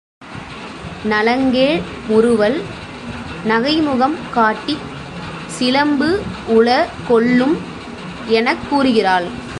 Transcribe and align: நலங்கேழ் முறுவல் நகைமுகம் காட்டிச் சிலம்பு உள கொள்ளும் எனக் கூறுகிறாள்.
நலங்கேழ் 1.03 1.81
முறுவல் 2.07 2.61
நகைமுகம் 3.47 4.17
காட்டிச் 4.31 4.85
சிலம்பு 5.47 6.09
உள 6.47 6.87
கொள்ளும் 7.07 7.57
எனக் 8.27 8.63
கூறுகிறாள். 8.69 9.27